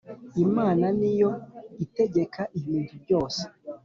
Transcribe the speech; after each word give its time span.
Imana 0.45 0.85
niyo 0.99 1.31
itegeka 1.85 2.41
ibintu 2.59 2.93
byose 3.03 3.41